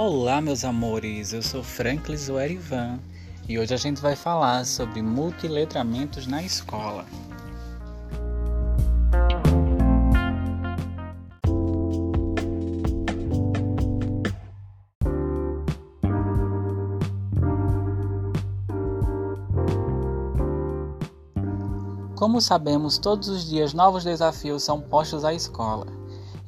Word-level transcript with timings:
Olá, 0.00 0.40
meus 0.40 0.64
amores, 0.64 1.32
eu 1.32 1.42
sou 1.42 1.60
Franklin 1.60 2.16
Zoerivan 2.16 3.00
e 3.48 3.58
hoje 3.58 3.74
a 3.74 3.76
gente 3.76 4.00
vai 4.00 4.14
falar 4.14 4.64
sobre 4.64 5.02
multiletramentos 5.02 6.24
na 6.24 6.40
escola. 6.40 7.04
Como 22.14 22.40
sabemos, 22.40 22.98
todos 22.98 23.28
os 23.28 23.50
dias 23.50 23.74
novos 23.74 24.04
desafios 24.04 24.62
são 24.62 24.80
postos 24.80 25.24
à 25.24 25.34
escola. 25.34 25.88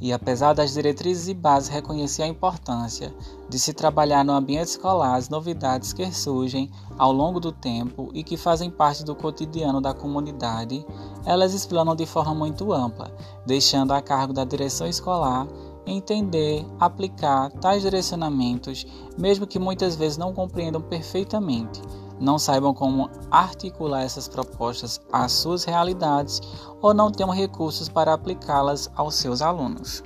E 0.00 0.12
apesar 0.12 0.54
das 0.54 0.72
diretrizes 0.72 1.28
e 1.28 1.34
bases 1.34 1.68
reconhecer 1.68 2.22
a 2.22 2.26
importância 2.26 3.14
de 3.48 3.58
se 3.58 3.74
trabalhar 3.74 4.24
no 4.24 4.32
ambiente 4.32 4.68
escolar 4.68 5.16
as 5.16 5.28
novidades 5.28 5.92
que 5.92 6.10
surgem 6.10 6.70
ao 6.96 7.12
longo 7.12 7.38
do 7.38 7.52
tempo 7.52 8.10
e 8.14 8.24
que 8.24 8.36
fazem 8.36 8.70
parte 8.70 9.04
do 9.04 9.14
cotidiano 9.14 9.80
da 9.80 9.92
comunidade, 9.92 10.86
elas 11.26 11.52
explanam 11.52 11.94
de 11.94 12.06
forma 12.06 12.34
muito 12.34 12.72
ampla, 12.72 13.14
deixando 13.46 13.92
a 13.92 14.00
cargo 14.00 14.32
da 14.32 14.44
direção 14.44 14.86
escolar 14.86 15.46
entender, 15.86 16.64
aplicar 16.78 17.50
tais 17.50 17.82
direcionamentos, 17.82 18.86
mesmo 19.18 19.46
que 19.46 19.58
muitas 19.58 19.96
vezes 19.96 20.16
não 20.16 20.32
compreendam 20.32 20.80
perfeitamente, 20.80 21.80
não 22.20 22.38
saibam 22.38 22.74
como 22.74 23.10
articular 23.30 24.02
essas 24.02 24.28
propostas 24.28 25.00
às 25.10 25.32
suas 25.32 25.64
realidades 25.64 26.40
ou 26.82 26.92
não 26.92 27.10
tenham 27.10 27.30
recursos 27.30 27.88
para 27.88 28.12
aplicá-las 28.12 28.90
aos 28.94 29.14
seus 29.14 29.40
alunos. 29.40 30.04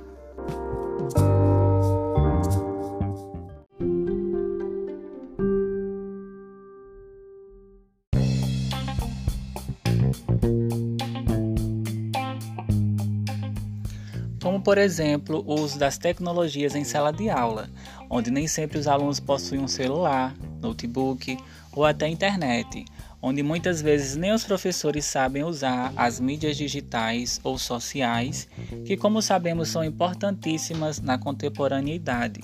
como 14.41 14.63
por 14.63 14.77
exemplo 14.77 15.43
o 15.47 15.59
uso 15.59 15.77
das 15.77 15.97
tecnologias 15.97 16.75
em 16.75 16.83
sala 16.85 17.11
de 17.11 17.29
aula, 17.29 17.67
onde 18.09 18.31
nem 18.31 18.47
sempre 18.47 18.77
os 18.77 18.87
alunos 18.87 19.19
possuem 19.19 19.59
um 19.59 19.67
celular, 19.67 20.33
notebook 20.61 21.37
ou 21.75 21.85
até 21.85 22.07
internet, 22.07 22.85
onde 23.21 23.43
muitas 23.43 23.81
vezes 23.81 24.15
nem 24.15 24.31
os 24.31 24.43
professores 24.43 25.05
sabem 25.05 25.43
usar 25.43 25.91
as 25.95 26.19
mídias 26.19 26.57
digitais 26.57 27.39
ou 27.43 27.57
sociais, 27.57 28.47
que, 28.85 28.95
como 28.95 29.21
sabemos, 29.21 29.69
são 29.69 29.83
importantíssimas 29.83 31.01
na 31.01 31.17
contemporaneidade, 31.17 32.39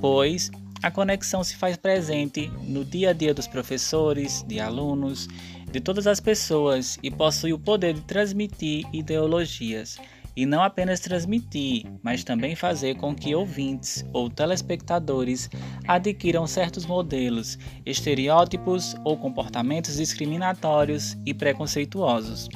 pois 0.00 0.50
a 0.82 0.90
conexão 0.90 1.44
se 1.44 1.54
faz 1.56 1.76
presente 1.76 2.50
no 2.62 2.84
dia 2.84 3.10
a 3.10 3.12
dia 3.12 3.32
dos 3.32 3.46
professores, 3.46 4.44
de 4.48 4.58
alunos, 4.58 5.28
de 5.70 5.80
todas 5.80 6.06
as 6.06 6.20
pessoas 6.20 6.98
e 7.02 7.10
possui 7.10 7.52
o 7.52 7.58
poder 7.58 7.94
de 7.94 8.00
transmitir 8.02 8.84
ideologias 8.92 9.98
e 10.36 10.46
não 10.46 10.62
apenas 10.62 11.00
transmitir, 11.00 11.86
mas 12.02 12.24
também 12.24 12.54
fazer 12.54 12.96
com 12.96 13.14
que 13.14 13.34
ouvintes 13.34 14.04
ou 14.12 14.30
telespectadores 14.30 15.50
adquiram 15.86 16.46
certos 16.46 16.86
modelos, 16.86 17.58
estereótipos 17.84 18.94
ou 19.04 19.16
comportamentos 19.16 19.96
discriminatórios 19.96 21.16
e 21.26 21.34
preconceituosos. 21.34 22.48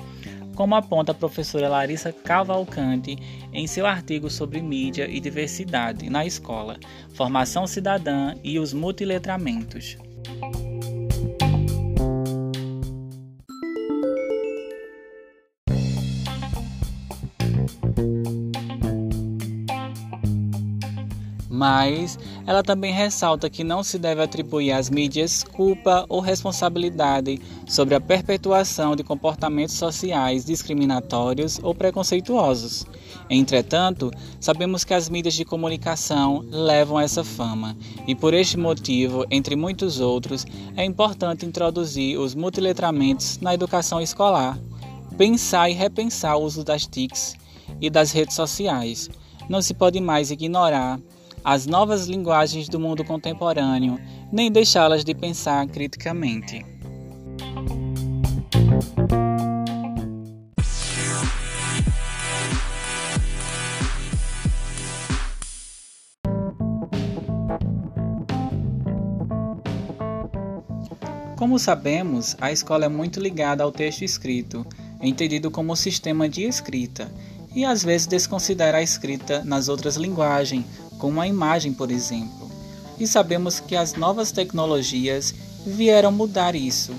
Como 0.55 0.75
aponta 0.75 1.13
a 1.13 1.15
professora 1.15 1.69
Larissa 1.69 2.13
Cavalcante 2.13 3.19
em 3.53 3.67
seu 3.67 3.85
artigo 3.85 4.31
sobre 4.31 4.63
mídia 4.63 5.07
e 5.07 5.21
diversidade 5.21 6.09
na 6.09 6.25
escola, 6.25 6.79
formação 7.15 7.67
cidadã 7.67 8.35
e 8.43 8.59
os 8.59 8.73
multiletramentos. 8.73 9.99
Mas 21.67 22.17
ela 22.47 22.63
também 22.63 22.93
ressalta 22.93 23.51
que 23.51 23.65
não 23.65 23.83
se 23.83 23.99
deve 23.99 24.23
atribuir 24.23 24.71
às 24.71 24.89
mídias 24.89 25.43
culpa 25.43 26.07
ou 26.09 26.21
responsabilidade 26.21 27.41
sobre 27.67 27.97
a 27.97 28.01
perpetuação 28.01 28.95
de 28.95 29.03
comportamentos 29.03 29.75
sociais 29.75 30.45
discriminatórios 30.45 31.59
ou 31.61 31.75
preconceituosos. 31.75 32.87
Entretanto, 33.29 34.13
sabemos 34.39 34.85
que 34.85 34.95
as 34.95 35.09
mídias 35.09 35.35
de 35.35 35.45
comunicação 35.45 36.45
levam 36.53 37.01
essa 37.01 37.25
fama, 37.25 37.77
e 38.07 38.15
por 38.15 38.33
este 38.33 38.57
motivo, 38.57 39.27
entre 39.29 39.57
muitos 39.57 39.99
outros, 39.99 40.47
é 40.77 40.85
importante 40.85 41.45
introduzir 41.45 42.17
os 42.17 42.33
multiletramentos 42.33 43.41
na 43.41 43.53
educação 43.53 44.01
escolar, 44.01 44.57
pensar 45.19 45.69
e 45.69 45.75
repensar 45.75 46.37
o 46.37 46.45
uso 46.45 46.63
das 46.63 46.87
TICs 46.87 47.35
e 47.81 47.91
das 47.91 48.13
redes 48.13 48.37
sociais. 48.37 49.11
Não 49.49 49.61
se 49.61 49.75
pode 49.75 50.01
mais 50.01 50.31
ignorar 50.31 51.01
as 51.47 51.65
novas 51.65 52.09
linguagens 52.09 52.69
do 52.69 52.81
mundo 52.81 53.05
contemporâneo, 53.05 54.01
nem 54.33 54.51
deixá-las 54.51 55.05
de 55.05 55.15
pensar 55.15 55.65
criticamente. 55.69 56.67
Como 71.37 71.61
sabemos, 71.61 72.37
a 72.41 72.51
escola 72.51 72.87
é 72.87 72.89
muito 72.89 73.21
ligada 73.21 73.63
ao 73.63 73.71
texto 73.71 74.03
escrito, 74.03 74.67
entendido 75.01 75.49
como 75.49 75.77
sistema 75.77 76.29
de 76.29 76.43
escrita, 76.43 77.09
e 77.55 77.65
às 77.65 77.85
vezes 77.85 78.09
desconsidera 78.09 78.79
a 78.79 78.83
escrita 78.83 79.45
nas 79.45 79.69
outras 79.69 79.95
linguagens, 79.97 80.67
como 80.99 81.21
a 81.21 81.27
imagem, 81.27 81.73
por 81.73 81.91
exemplo. 81.91 82.51
E 82.99 83.07
sabemos 83.07 83.61
que 83.61 83.77
as 83.77 83.95
novas 83.95 84.33
tecnologias 84.33 85.35
vieram 85.67 86.11
mudar 86.11 86.55
isso, 86.55 86.93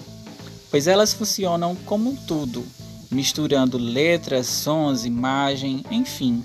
pois 0.69 0.88
elas 0.88 1.13
funcionam 1.13 1.75
como 1.85 2.12
um 2.12 2.16
tudo, 2.16 2.66
misturando 3.09 3.78
letras, 3.78 4.47
sons, 4.47 5.06
imagem, 5.06 5.84
enfim. 5.90 6.44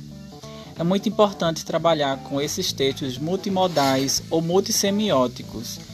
É 0.78 0.82
muito 0.82 1.08
importante 1.08 1.64
trabalhar 1.64 2.16
com 2.24 2.40
esses 2.40 2.72
textos 2.72 3.18
multimodais 3.18 4.22
ou 4.30 4.40
multissemióticos 4.40 5.91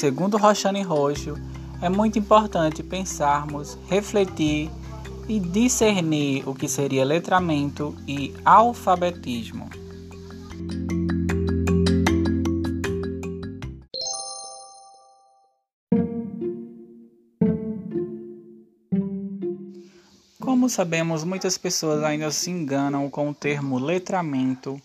Segundo 0.00 0.38
Roxane 0.38 0.82
Roxo, 0.82 1.34
é 1.82 1.90
muito 1.90 2.18
importante 2.18 2.82
pensarmos, 2.82 3.76
refletir 3.86 4.70
e 5.28 5.38
discernir 5.38 6.48
o 6.48 6.54
que 6.54 6.66
seria 6.66 7.04
letramento 7.04 7.94
e 8.08 8.34
alfabetismo. 8.42 9.68
Como 20.40 20.70
sabemos, 20.70 21.24
muitas 21.24 21.58
pessoas 21.58 22.02
ainda 22.02 22.30
se 22.30 22.50
enganam 22.50 23.10
com 23.10 23.28
o 23.28 23.34
termo 23.34 23.78
letramento 23.78 24.80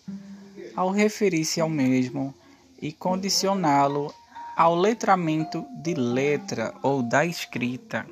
ao 0.76 0.90
referir-se 0.90 1.58
ao 1.58 1.70
mesmo 1.70 2.34
e 2.82 2.92
condicioná-lo 2.92 4.12
ao 4.56 4.74
letramento 4.74 5.66
de 5.82 5.92
letra 5.92 6.72
ou 6.82 7.02
da 7.02 7.26
escrita. 7.26 8.06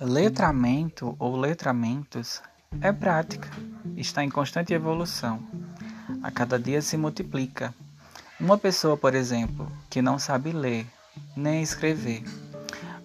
Letramento 0.00 1.16
ou 1.18 1.36
letramentos 1.36 2.40
é 2.80 2.92
prática, 2.92 3.48
está 3.96 4.22
em 4.22 4.30
constante 4.30 4.72
evolução. 4.72 5.42
A 6.22 6.30
cada 6.30 6.60
dia 6.60 6.80
se 6.80 6.96
multiplica. 6.96 7.74
Uma 8.38 8.56
pessoa, 8.56 8.96
por 8.96 9.16
exemplo, 9.16 9.66
que 9.90 10.00
não 10.00 10.16
sabe 10.16 10.52
ler 10.52 10.86
nem 11.36 11.62
escrever, 11.62 12.22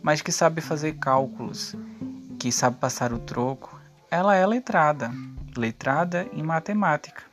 mas 0.02 0.22
que 0.22 0.32
sabe 0.32 0.62
fazer 0.62 0.94
cálculos, 0.94 1.76
que 2.40 2.52
sabe 2.52 2.78
passar 2.78 3.14
o 3.14 3.20
troco, 3.20 3.80
ela 4.10 4.36
é 4.36 4.46
letrada, 4.46 5.12
letrada 5.56 6.28
em 6.34 6.44
matemática. 6.44 7.30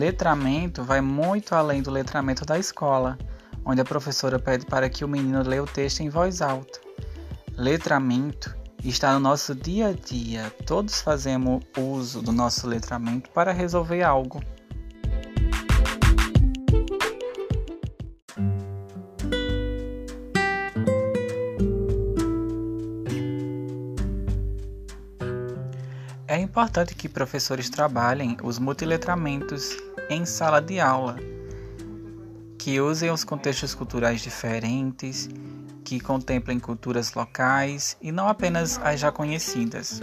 letramento 0.00 0.82
vai 0.82 1.02
muito 1.02 1.54
além 1.54 1.82
do 1.82 1.90
letramento 1.90 2.46
da 2.46 2.58
escola, 2.58 3.18
onde 3.62 3.82
a 3.82 3.84
professora 3.84 4.38
pede 4.38 4.64
para 4.64 4.88
que 4.88 5.04
o 5.04 5.08
menino 5.08 5.46
leia 5.46 5.62
o 5.62 5.66
texto 5.66 6.00
em 6.00 6.08
voz 6.08 6.40
alta. 6.40 6.80
Letramento 7.54 8.56
está 8.88 9.12
no 9.12 9.20
nosso 9.20 9.54
dia 9.54 9.88
a 9.88 9.92
dia. 9.92 10.50
Todos 10.66 11.00
fazemos 11.00 11.62
uso 11.76 12.22
do 12.22 12.32
nosso 12.32 12.66
letramento 12.66 13.30
para 13.30 13.52
resolver 13.52 14.02
algo. 14.02 14.42
É 26.26 26.38
importante 26.38 26.94
que 26.94 27.08
professores 27.08 27.68
trabalhem 27.68 28.36
os 28.42 28.58
multiletramentos 28.58 29.76
em 30.08 30.24
sala 30.24 30.60
de 30.60 30.78
aula, 30.78 31.16
que 32.60 32.78
usem 32.78 33.10
os 33.10 33.24
contextos 33.24 33.74
culturais 33.74 34.20
diferentes, 34.20 35.30
que 35.82 35.98
contemplem 35.98 36.60
culturas 36.60 37.14
locais 37.14 37.96
e 38.02 38.12
não 38.12 38.28
apenas 38.28 38.78
as 38.84 39.00
já 39.00 39.10
conhecidas. 39.10 39.98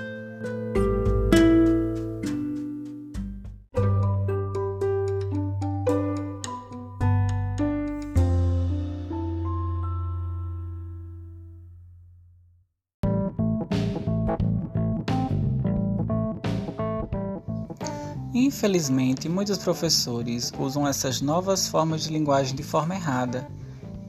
Infelizmente, 18.58 19.30
muitos 19.30 19.60
professores 19.60 20.52
usam 20.58 20.88
essas 20.88 21.22
novas 21.22 21.68
formas 21.68 22.02
de 22.02 22.10
linguagem 22.10 22.56
de 22.56 22.64
forma 22.64 22.96
errada. 22.96 23.48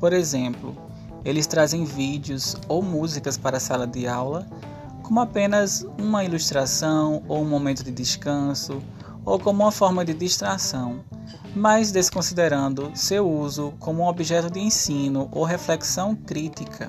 Por 0.00 0.11
exemplo, 0.11 0.75
eles 1.23 1.47
trazem 1.47 1.85
vídeos 1.85 2.56
ou 2.67 2.81
músicas 2.81 3.37
para 3.37 3.59
a 3.59 3.61
sala 3.61 3.87
de 3.87 4.09
aula 4.09 4.49
como 5.03 5.21
apenas 5.21 5.85
uma 5.99 6.25
ilustração 6.25 7.23
ou 7.29 7.43
um 7.43 7.45
momento 7.47 7.85
de 7.85 7.91
descanso 7.91 8.83
ou 9.23 9.39
como 9.39 9.65
uma 9.65 9.71
forma 9.71 10.03
de 10.03 10.15
distração, 10.15 11.05
mas 11.55 11.93
desconsiderando 11.93 12.91
seu 12.95 13.31
uso 13.31 13.75
como 13.79 14.03
um 14.03 14.06
objeto 14.06 14.50
de 14.50 14.61
ensino 14.61 15.29
ou 15.31 15.45
reflexão 15.45 16.15
crítica. 16.15 16.89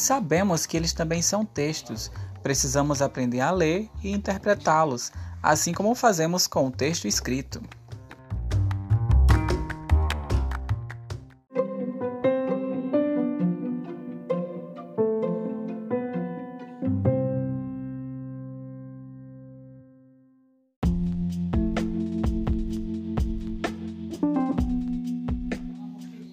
Sabemos 0.00 0.66
que 0.66 0.76
eles 0.76 0.92
também 0.92 1.22
são 1.22 1.44
textos. 1.44 2.10
Precisamos 2.42 3.02
aprender 3.02 3.40
a 3.40 3.50
ler 3.50 3.88
e 4.02 4.10
interpretá-los, 4.10 5.12
assim 5.42 5.72
como 5.72 5.94
fazemos 5.94 6.46
com 6.46 6.66
o 6.66 6.70
texto 6.70 7.06
escrito. 7.06 7.62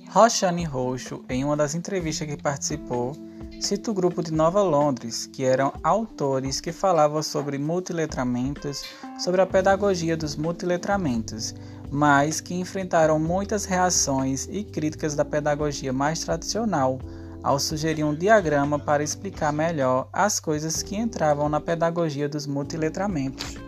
Roxane 0.10 0.64
Roxo, 0.64 1.24
em 1.30 1.44
uma 1.46 1.56
das 1.56 1.76
entrevistas 1.76 2.28
que 2.28 2.42
participou, 2.42 3.16
Cito 3.60 3.92
o 3.92 3.94
grupo 3.94 4.22
de 4.22 4.32
Nova 4.32 4.62
Londres, 4.62 5.26
que 5.26 5.44
eram 5.44 5.74
autores 5.84 6.62
que 6.62 6.72
falavam 6.72 7.24
sobre 7.24 7.58
multiletramentos, 7.58 8.84
sobre 9.20 9.42
a 9.42 9.48
pedagogia 9.48 10.16
dos 10.16 10.36
multiletramentos, 10.36 11.56
mas 11.92 12.40
que 12.40 12.54
enfrentaram 12.54 13.20
muitas 13.20 13.66
reações 13.66 14.48
e 14.50 14.64
críticas 14.64 15.16
da 15.16 15.26
pedagogia 15.26 15.92
mais 15.92 16.20
tradicional, 16.20 17.00
ao 17.42 17.60
sugerir 17.60 18.04
um 18.04 18.14
diagrama 18.14 18.78
para 18.78 19.04
explicar 19.04 19.52
melhor 19.52 20.08
as 20.14 20.40
coisas 20.40 20.84
que 20.84 20.96
entravam 20.96 21.50
na 21.50 21.60
pedagogia 21.60 22.30
dos 22.30 22.46
multiletramentos. 22.46 23.67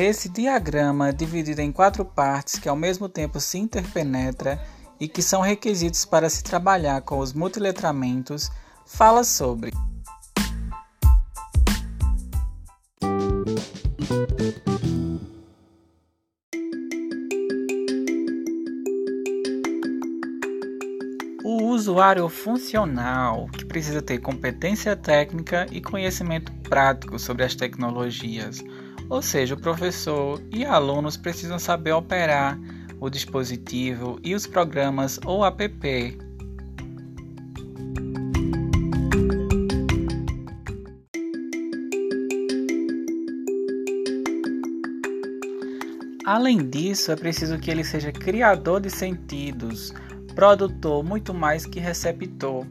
Nesse 0.00 0.30
diagrama, 0.30 1.12
dividido 1.12 1.60
em 1.60 1.70
quatro 1.70 2.06
partes 2.06 2.58
que 2.58 2.70
ao 2.70 2.74
mesmo 2.74 3.06
tempo 3.06 3.38
se 3.38 3.58
interpenetra 3.58 4.58
e 4.98 5.06
que 5.06 5.20
são 5.20 5.42
requisitos 5.42 6.06
para 6.06 6.30
se 6.30 6.42
trabalhar 6.42 7.02
com 7.02 7.18
os 7.18 7.34
multiletramentos, 7.34 8.50
fala 8.86 9.22
sobre. 9.22 9.72
O 21.44 21.64
usuário 21.64 22.26
funcional, 22.30 23.48
que 23.50 23.66
precisa 23.66 24.00
ter 24.00 24.16
competência 24.16 24.96
técnica 24.96 25.66
e 25.70 25.82
conhecimento 25.82 26.50
prático 26.62 27.18
sobre 27.18 27.44
as 27.44 27.54
tecnologias 27.54 28.64
ou 29.10 29.20
seja, 29.20 29.56
o 29.56 29.60
professor 29.60 30.40
e 30.52 30.64
alunos 30.64 31.16
precisam 31.16 31.58
saber 31.58 31.92
operar 31.92 32.56
o 33.00 33.10
dispositivo 33.10 34.20
e 34.22 34.36
os 34.36 34.46
programas 34.46 35.18
ou 35.26 35.44
app. 35.44 36.18
Além 46.24 46.70
disso, 46.70 47.10
é 47.10 47.16
preciso 47.16 47.58
que 47.58 47.68
ele 47.68 47.82
seja 47.82 48.12
criador 48.12 48.80
de 48.80 48.88
sentidos, 48.88 49.92
produtor 50.36 51.02
muito 51.02 51.34
mais 51.34 51.66
que 51.66 51.80
receptor. 51.80 52.64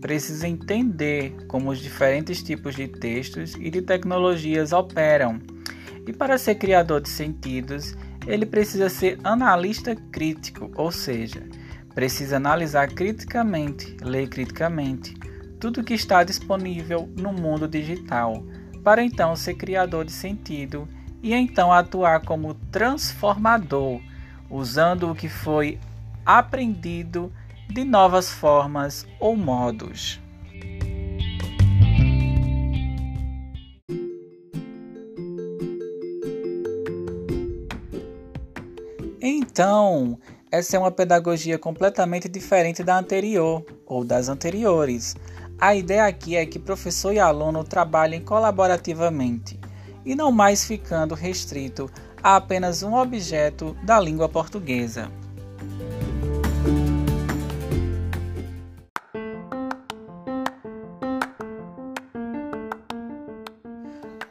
Precisa 0.00 0.48
entender 0.48 1.36
como 1.46 1.70
os 1.70 1.78
diferentes 1.78 2.42
tipos 2.42 2.74
de 2.74 2.88
textos 2.88 3.54
e 3.56 3.70
de 3.70 3.82
tecnologias 3.82 4.72
operam 4.72 5.51
e 6.06 6.12
para 6.12 6.38
ser 6.38 6.56
criador 6.56 7.00
de 7.00 7.08
sentidos, 7.08 7.94
ele 8.26 8.46
precisa 8.46 8.88
ser 8.88 9.18
analista 9.22 9.94
crítico, 9.94 10.70
ou 10.74 10.90
seja, 10.90 11.42
precisa 11.94 12.36
analisar 12.36 12.88
criticamente, 12.88 13.96
ler 14.02 14.28
criticamente 14.28 15.14
tudo 15.62 15.84
que 15.84 15.94
está 15.94 16.24
disponível 16.24 17.08
no 17.16 17.32
mundo 17.32 17.68
digital, 17.68 18.44
para 18.82 19.02
então 19.02 19.36
ser 19.36 19.54
criador 19.54 20.04
de 20.04 20.10
sentido 20.10 20.88
e 21.22 21.32
então 21.32 21.72
atuar 21.72 22.22
como 22.22 22.54
transformador, 22.54 24.00
usando 24.50 25.08
o 25.08 25.14
que 25.14 25.28
foi 25.28 25.78
aprendido 26.26 27.32
de 27.68 27.84
novas 27.84 28.28
formas 28.28 29.06
ou 29.20 29.36
modos. 29.36 30.21
Então, 39.52 40.18
essa 40.50 40.78
é 40.78 40.80
uma 40.80 40.90
pedagogia 40.90 41.58
completamente 41.58 42.26
diferente 42.26 42.82
da 42.82 42.98
anterior 42.98 43.62
ou 43.84 44.02
das 44.02 44.30
anteriores. 44.30 45.14
A 45.60 45.74
ideia 45.74 46.06
aqui 46.06 46.34
é 46.36 46.46
que 46.46 46.58
professor 46.58 47.12
e 47.12 47.18
aluno 47.18 47.62
trabalhem 47.62 48.22
colaborativamente 48.22 49.60
e 50.06 50.14
não 50.14 50.32
mais 50.32 50.64
ficando 50.64 51.14
restrito 51.14 51.90
a 52.22 52.36
apenas 52.36 52.82
um 52.82 52.94
objeto 52.94 53.76
da 53.84 54.00
língua 54.00 54.26
portuguesa. 54.26 55.12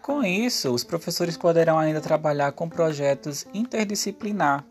Com 0.01 0.23
isso, 0.23 0.73
os 0.73 0.83
professores 0.83 1.37
poderão 1.37 1.77
ainda 1.77 2.01
trabalhar 2.01 2.53
com 2.53 2.67
projetos 2.67 3.45
interdisciplinar 3.53 4.65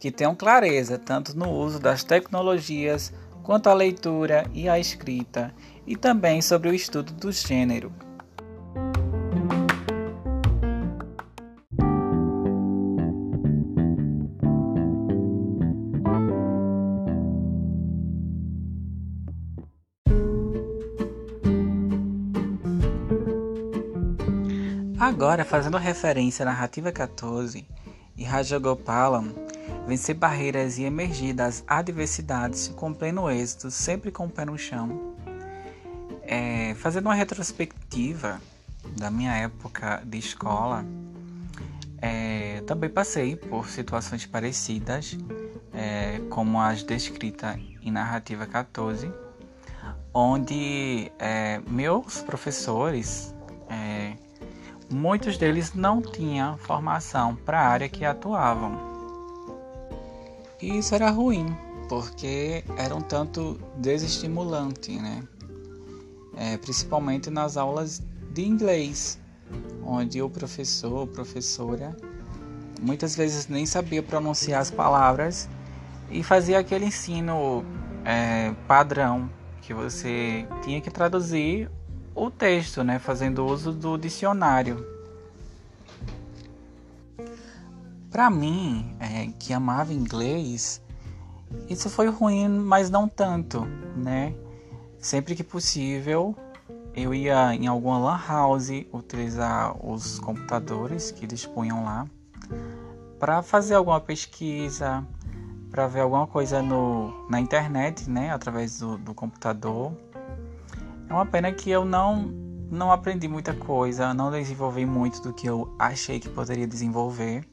que 0.00 0.10
tenham 0.10 0.34
clareza 0.34 0.98
tanto 0.98 1.36
no 1.36 1.50
uso 1.50 1.78
das 1.78 2.02
tecnologias 2.02 3.12
quanto 3.42 3.68
à 3.68 3.74
leitura 3.74 4.46
e 4.54 4.66
à 4.66 4.78
escrita, 4.78 5.54
e 5.86 5.94
também 5.94 6.40
sobre 6.40 6.70
o 6.70 6.74
estudo 6.74 7.12
do 7.12 7.30
gênero. 7.30 7.92
Agora, 24.98 25.44
fazendo 25.44 25.76
referência 25.76 26.44
à 26.44 26.46
narrativa 26.46 26.90
14 26.90 27.66
e 28.16 28.24
Rajagopalam, 28.24 29.49
vencer 29.86 30.14
barreiras 30.14 30.78
e 30.78 30.84
emergir 30.84 31.32
das 31.32 31.64
adversidades 31.66 32.68
com 32.68 32.92
pleno 32.92 33.30
êxito, 33.30 33.70
sempre 33.70 34.10
com 34.10 34.26
o 34.26 34.30
pé 34.30 34.44
no 34.44 34.56
chão. 34.56 35.14
É, 36.22 36.74
fazendo 36.74 37.06
uma 37.06 37.14
retrospectiva 37.14 38.40
da 38.96 39.10
minha 39.10 39.34
época 39.36 40.02
de 40.04 40.18
escola, 40.18 40.84
é, 42.00 42.62
também 42.66 42.88
passei 42.88 43.36
por 43.36 43.68
situações 43.68 44.24
parecidas, 44.24 45.18
é, 45.74 46.20
como 46.30 46.60
as 46.60 46.82
descritas 46.82 47.58
em 47.82 47.90
Narrativa 47.90 48.46
14, 48.46 49.12
onde 50.12 51.10
é, 51.18 51.60
meus 51.68 52.22
professores, 52.22 53.34
é, 53.68 54.14
muitos 54.90 55.36
deles 55.36 55.74
não 55.74 56.00
tinham 56.00 56.56
formação 56.58 57.36
para 57.36 57.60
a 57.60 57.68
área 57.68 57.88
que 57.88 58.04
atuavam. 58.04 58.89
E 60.62 60.78
isso 60.78 60.94
era 60.94 61.10
ruim, 61.10 61.56
porque 61.88 62.62
era 62.76 62.94
um 62.94 63.00
tanto 63.00 63.58
desestimulante, 63.76 64.92
né? 64.92 65.22
É, 66.36 66.56
principalmente 66.58 67.30
nas 67.30 67.56
aulas 67.56 68.02
de 68.32 68.44
inglês, 68.44 69.18
onde 69.84 70.22
o 70.22 70.28
professor 70.28 70.92
ou 70.92 71.06
professora 71.06 71.96
muitas 72.80 73.14
vezes 73.14 73.46
nem 73.48 73.66
sabia 73.66 74.02
pronunciar 74.02 74.60
as 74.60 74.70
palavras 74.70 75.48
e 76.10 76.22
fazia 76.22 76.58
aquele 76.58 76.86
ensino 76.86 77.64
é, 78.04 78.54
padrão 78.66 79.30
que 79.60 79.74
você 79.74 80.46
tinha 80.62 80.80
que 80.80 80.90
traduzir 80.90 81.70
o 82.14 82.30
texto, 82.30 82.82
né, 82.82 82.98
fazendo 82.98 83.46
uso 83.46 83.72
do 83.72 83.96
dicionário. 83.96 84.84
Para 88.10 88.28
mim, 88.28 88.96
é, 88.98 89.28
que 89.38 89.52
amava 89.52 89.92
inglês, 89.92 90.82
isso 91.68 91.88
foi 91.88 92.08
ruim, 92.08 92.48
mas 92.48 92.90
não 92.90 93.08
tanto, 93.08 93.64
né? 93.96 94.34
Sempre 94.98 95.36
que 95.36 95.44
possível, 95.44 96.34
eu 96.94 97.14
ia 97.14 97.54
em 97.54 97.66
alguma 97.66 97.98
lan 97.98 98.20
house 98.26 98.70
utilizar 98.92 99.74
os 99.84 100.18
computadores 100.18 101.10
que 101.10 101.26
dispunham 101.26 101.84
lá 101.84 102.06
para 103.18 103.42
fazer 103.42 103.74
alguma 103.74 104.00
pesquisa, 104.00 105.06
para 105.70 105.86
ver 105.86 106.00
alguma 106.00 106.26
coisa 106.26 106.62
no, 106.62 107.28
na 107.28 107.38
internet, 107.38 108.10
né, 108.10 108.30
através 108.30 108.80
do, 108.80 108.98
do 108.98 109.14
computador. 109.14 109.92
É 111.08 111.12
uma 111.12 111.26
pena 111.26 111.52
que 111.52 111.70
eu 111.70 111.84
não 111.84 112.50
não 112.70 112.92
aprendi 112.92 113.26
muita 113.26 113.52
coisa, 113.52 114.14
não 114.14 114.30
desenvolvi 114.30 114.86
muito 114.86 115.20
do 115.20 115.32
que 115.32 115.44
eu 115.46 115.74
achei 115.76 116.20
que 116.20 116.28
poderia 116.28 116.68
desenvolver. 116.68 117.44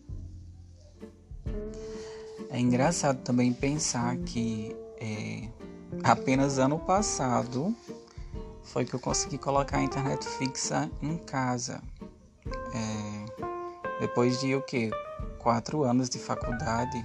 É 2.50 2.60
engraçado 2.60 3.22
também 3.24 3.52
pensar 3.52 4.16
que 4.18 4.76
é, 5.00 5.48
apenas 6.04 6.58
ano 6.58 6.80
passado 6.80 7.76
foi 8.64 8.86
que 8.86 8.94
eu 8.94 9.00
consegui 9.00 9.38
colocar 9.38 9.78
a 9.78 9.84
internet 9.84 10.26
fixa 10.28 10.90
em 11.02 11.18
casa. 11.18 11.82
É, 12.74 14.00
depois 14.00 14.40
de 14.40 14.56
o 14.56 14.62
que? 14.62 14.92
Quatro 15.40 15.84
anos 15.84 16.10
de 16.10 16.20
faculdade. 16.20 17.02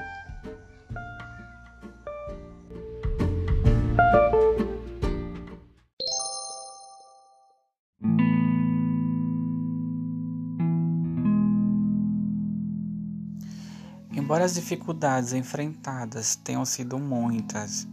As 14.42 14.54
dificuldades 14.54 15.32
enfrentadas 15.32 16.34
tenham 16.34 16.64
sido 16.64 16.98
muitas 16.98 17.86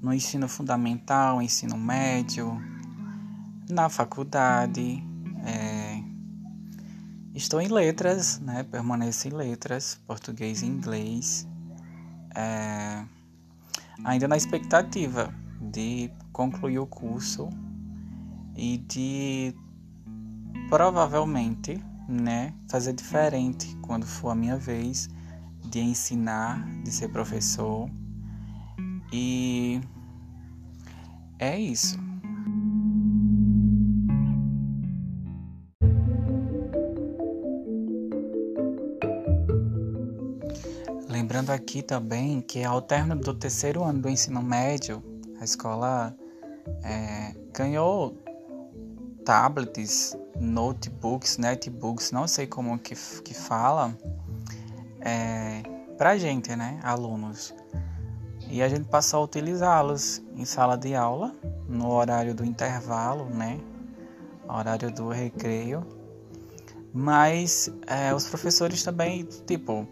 no 0.00 0.14
ensino 0.14 0.48
fundamental, 0.48 1.42
ensino 1.42 1.76
médio, 1.76 2.58
na 3.68 3.86
faculdade, 3.90 5.04
é, 5.44 6.02
estou 7.34 7.60
em 7.60 7.68
letras, 7.68 8.40
né? 8.40 8.62
Permaneço 8.62 9.28
em 9.28 9.32
letras, 9.32 10.00
português 10.06 10.62
e 10.62 10.66
inglês. 10.66 11.46
É, 12.34 13.04
ainda 14.02 14.26
na 14.26 14.38
expectativa 14.38 15.34
de 15.60 16.10
concluir 16.32 16.78
o 16.78 16.86
curso 16.86 17.50
e 18.56 18.78
de 18.78 19.54
provavelmente, 20.70 21.78
né, 22.08 22.54
fazer 22.70 22.94
diferente 22.94 23.76
quando 23.82 24.06
for 24.06 24.30
a 24.30 24.34
minha 24.34 24.56
vez 24.56 25.06
de 25.64 25.80
ensinar, 25.80 26.66
de 26.82 26.90
ser 26.90 27.08
professor. 27.08 27.88
E 29.12 29.80
é 31.38 31.58
isso. 31.58 31.98
Lembrando 41.08 41.50
aqui 41.50 41.82
também 41.82 42.40
que 42.40 42.62
ao 42.64 42.80
término 42.80 43.20
do 43.20 43.34
terceiro 43.34 43.82
ano 43.84 44.00
do 44.00 44.08
ensino 44.08 44.42
médio, 44.42 45.02
a 45.40 45.44
escola 45.44 46.16
é, 46.82 47.34
ganhou 47.52 48.16
tablets, 49.24 50.16
notebooks, 50.40 51.36
netbooks, 51.38 52.10
não 52.10 52.26
sei 52.26 52.46
como 52.46 52.78
que, 52.78 52.94
que 53.22 53.34
fala, 53.34 53.96
é, 55.00 55.62
para 55.96 56.10
a 56.10 56.18
gente, 56.18 56.54
né, 56.56 56.80
alunos. 56.82 57.54
E 58.48 58.62
a 58.62 58.68
gente 58.68 58.84
passou 58.88 59.20
a 59.20 59.24
utilizá-los 59.24 60.22
em 60.34 60.44
sala 60.44 60.76
de 60.76 60.94
aula, 60.94 61.32
no 61.68 61.90
horário 61.90 62.34
do 62.34 62.44
intervalo, 62.44 63.26
né, 63.26 63.60
horário 64.48 64.90
do 64.90 65.08
recreio. 65.08 65.86
Mas 66.92 67.70
é, 67.86 68.12
os 68.12 68.26
professores 68.26 68.82
também, 68.82 69.24
tipo, 69.46 69.86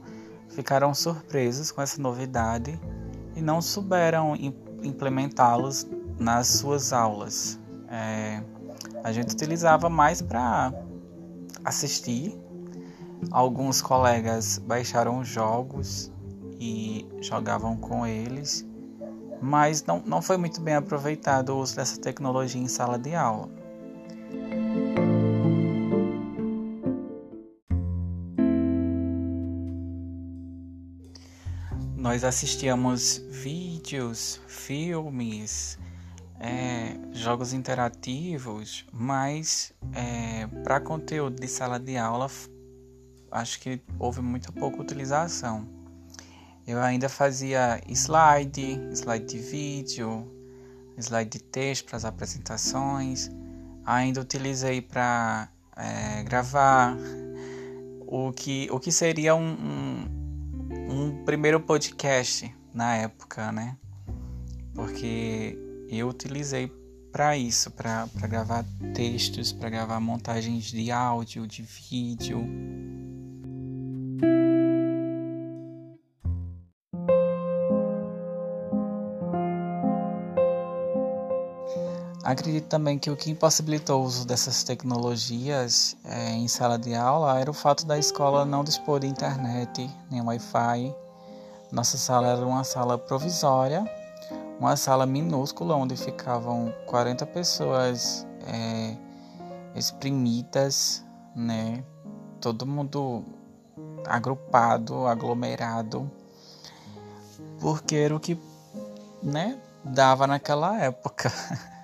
ficaram 0.48 0.92
surpresos 0.92 1.70
com 1.70 1.80
essa 1.80 2.00
novidade 2.02 2.78
e 3.36 3.40
não 3.40 3.62
souberam 3.62 4.34
implementá-los 4.82 5.86
nas 6.18 6.48
suas 6.48 6.92
aulas. 6.92 7.60
É, 7.88 8.42
a 9.04 9.12
gente 9.12 9.32
utilizava 9.32 9.88
mais 9.88 10.20
para 10.20 10.72
assistir 11.64 12.36
Alguns 13.30 13.82
colegas 13.82 14.58
baixaram 14.58 15.24
jogos 15.24 16.10
e 16.60 17.06
jogavam 17.20 17.76
com 17.76 18.06
eles, 18.06 18.66
mas 19.40 19.84
não, 19.84 20.00
não 20.04 20.22
foi 20.22 20.36
muito 20.36 20.60
bem 20.60 20.74
aproveitado 20.74 21.50
o 21.50 21.58
uso 21.58 21.76
dessa 21.76 22.00
tecnologia 22.00 22.60
em 22.60 22.68
sala 22.68 22.98
de 22.98 23.14
aula. 23.14 23.48
Nós 31.96 32.24
assistíamos 32.24 33.18
vídeos, 33.30 34.40
filmes, 34.46 35.78
é, 36.40 36.96
jogos 37.12 37.52
interativos, 37.52 38.86
mas 38.92 39.72
é, 39.92 40.46
para 40.62 40.80
conteúdo 40.80 41.40
de 41.40 41.48
sala 41.48 41.78
de 41.78 41.96
aula 41.96 42.28
acho 43.30 43.60
que 43.60 43.80
houve 43.98 44.20
muito 44.20 44.52
pouca 44.52 44.80
utilização. 44.80 45.66
Eu 46.66 46.80
ainda 46.80 47.08
fazia 47.08 47.80
slide, 47.88 48.78
slide 48.92 49.24
de 49.24 49.38
vídeo, 49.38 50.30
slide 50.98 51.30
de 51.30 51.38
texto 51.38 51.86
para 51.86 51.96
as 51.96 52.04
apresentações. 52.04 53.30
Ainda 53.84 54.20
utilizei 54.20 54.82
para 54.82 55.48
é, 55.76 56.22
gravar 56.24 56.96
o 58.00 58.32
que, 58.32 58.68
o 58.70 58.78
que 58.78 58.92
seria 58.92 59.34
um, 59.34 59.50
um, 59.50 60.90
um 60.90 61.24
primeiro 61.24 61.60
podcast 61.60 62.54
na 62.74 62.96
época, 62.96 63.50
né? 63.50 63.76
Porque 64.74 65.58
eu 65.88 66.08
utilizei 66.08 66.70
para 67.10 67.36
isso, 67.36 67.70
para 67.70 68.06
gravar 68.28 68.64
textos, 68.94 69.52
para 69.52 69.70
gravar 69.70 70.00
montagens 70.00 70.64
de 70.64 70.90
áudio, 70.90 71.46
de 71.46 71.62
vídeo. 71.62 72.46
Acredito 82.28 82.66
também 82.66 82.98
que 82.98 83.10
o 83.10 83.16
que 83.16 83.30
impossibilitou 83.30 84.02
o 84.02 84.04
uso 84.04 84.26
dessas 84.26 84.62
tecnologias 84.62 85.96
é, 86.04 86.32
em 86.32 86.46
sala 86.46 86.78
de 86.78 86.94
aula 86.94 87.40
era 87.40 87.50
o 87.50 87.54
fato 87.54 87.86
da 87.86 87.98
escola 87.98 88.44
não 88.44 88.62
dispor 88.62 89.00
de 89.00 89.06
internet 89.06 89.88
nem 90.10 90.20
Wi-Fi. 90.20 90.94
Nossa 91.72 91.96
sala 91.96 92.28
era 92.28 92.44
uma 92.44 92.64
sala 92.64 92.98
provisória, 92.98 93.82
uma 94.60 94.76
sala 94.76 95.06
minúscula 95.06 95.74
onde 95.74 95.96
ficavam 95.96 96.70
40 96.84 97.24
pessoas 97.24 98.26
é, 98.46 98.94
exprimidas, 99.74 101.02
né, 101.34 101.82
todo 102.42 102.66
mundo 102.66 103.24
agrupado, 104.06 105.06
aglomerado, 105.06 106.10
porque 107.58 107.96
era 107.96 108.14
o 108.14 108.20
que 108.20 108.38
né, 109.22 109.58
dava 109.82 110.26
naquela 110.26 110.78
época. 110.78 111.32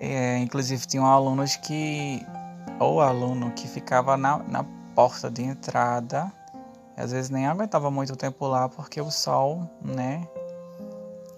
É, 0.00 0.38
inclusive 0.38 0.86
tinham 0.86 1.04
alunos 1.04 1.56
que, 1.56 2.26
ou 2.78 3.00
aluno 3.02 3.50
que 3.52 3.68
ficava 3.68 4.16
na, 4.16 4.38
na 4.38 4.64
porta 4.94 5.30
de 5.30 5.42
entrada, 5.42 6.32
às 6.96 7.12
vezes 7.12 7.30
nem 7.30 7.46
aguentava 7.46 7.90
muito 7.90 8.16
tempo 8.16 8.46
lá 8.46 8.68
porque 8.68 9.00
o 9.00 9.10
sol, 9.10 9.70
né, 9.84 10.26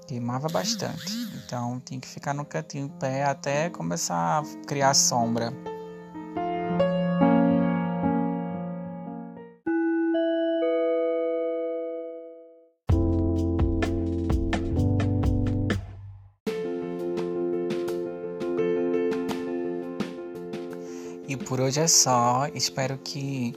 queimava 0.06 0.48
bastante. 0.48 1.12
Então 1.44 1.80
tinha 1.84 2.00
que 2.00 2.08
ficar 2.08 2.34
no 2.34 2.44
cantinho 2.44 2.86
em 2.86 2.88
pé 2.88 3.24
até 3.24 3.68
começar 3.68 4.42
a 4.42 4.66
criar 4.66 4.94
sombra. 4.94 5.52
Hoje 21.72 21.80
é 21.80 21.88
só. 21.88 22.46
Espero 22.54 22.98
que 22.98 23.54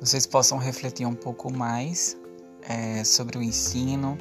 vocês 0.00 0.26
possam 0.26 0.58
refletir 0.58 1.06
um 1.06 1.14
pouco 1.14 1.52
mais 1.52 2.16
é, 2.68 3.04
sobre 3.04 3.38
o 3.38 3.42
ensino, 3.42 4.18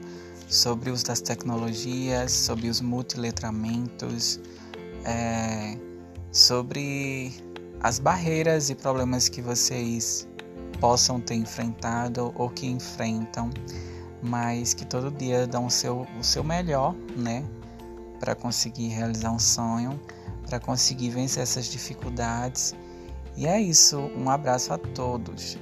sobre 0.48 0.92
o 0.92 0.94
uso 0.94 1.06
das 1.06 1.22
tecnologias, 1.22 2.32
sobre 2.32 2.70
os 2.70 2.82
multiletramentos, 2.82 4.40
é, 5.06 5.76
sobre 6.32 7.34
as 7.80 7.98
barreiras 7.98 8.70
e 8.70 8.76
problemas 8.76 9.28
que 9.28 9.42
vocês 9.42 10.28
possam 10.80 11.20
ter 11.20 11.34
enfrentado 11.34 12.32
ou 12.36 12.48
que 12.48 12.68
enfrentam, 12.68 13.50
mas 14.22 14.76
que 14.76 14.86
todo 14.86 15.10
dia 15.10 15.48
dão 15.48 15.66
o 15.66 15.72
seu, 15.72 16.06
o 16.20 16.24
seu 16.24 16.44
melhor, 16.44 16.94
né, 17.18 17.44
para 18.20 18.36
conseguir 18.36 18.90
realizar 18.90 19.32
um 19.32 19.40
sonho, 19.40 20.00
para 20.48 20.60
conseguir 20.60 21.10
vencer 21.10 21.42
essas 21.42 21.66
dificuldades 21.66 22.76
e 23.36 23.48
é 23.48 23.60
isso, 23.60 24.00
um 24.18 24.30
abraço 24.30 24.74
a 24.74 24.78
todos. 24.78 25.58